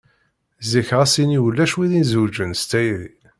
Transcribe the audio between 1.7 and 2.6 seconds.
wid izewwǧen